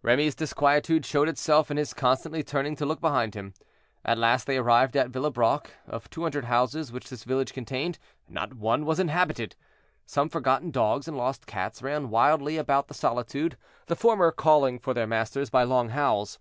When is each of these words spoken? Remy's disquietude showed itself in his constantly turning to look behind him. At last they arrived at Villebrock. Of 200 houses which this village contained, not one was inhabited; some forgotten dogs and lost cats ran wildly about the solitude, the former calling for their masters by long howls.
Remy's 0.00 0.36
disquietude 0.36 1.04
showed 1.04 1.28
itself 1.28 1.68
in 1.68 1.76
his 1.76 1.92
constantly 1.92 2.44
turning 2.44 2.76
to 2.76 2.86
look 2.86 3.00
behind 3.00 3.34
him. 3.34 3.52
At 4.04 4.16
last 4.16 4.46
they 4.46 4.56
arrived 4.56 4.96
at 4.96 5.10
Villebrock. 5.10 5.70
Of 5.88 6.08
200 6.08 6.44
houses 6.44 6.92
which 6.92 7.10
this 7.10 7.24
village 7.24 7.52
contained, 7.52 7.98
not 8.28 8.54
one 8.54 8.86
was 8.86 9.00
inhabited; 9.00 9.56
some 10.06 10.28
forgotten 10.28 10.70
dogs 10.70 11.08
and 11.08 11.16
lost 11.16 11.48
cats 11.48 11.82
ran 11.82 12.10
wildly 12.10 12.58
about 12.58 12.86
the 12.86 12.94
solitude, 12.94 13.56
the 13.88 13.96
former 13.96 14.30
calling 14.30 14.78
for 14.78 14.94
their 14.94 15.08
masters 15.08 15.50
by 15.50 15.64
long 15.64 15.88
howls. 15.88 16.38